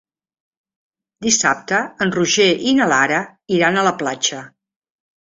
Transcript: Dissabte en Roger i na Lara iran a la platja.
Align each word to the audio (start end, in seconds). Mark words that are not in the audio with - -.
Dissabte 1.25 1.81
en 2.05 2.13
Roger 2.15 2.47
i 2.71 2.73
na 2.79 2.87
Lara 2.93 3.21
iran 3.59 3.79
a 3.79 3.85
la 3.89 3.93
platja. 4.01 4.41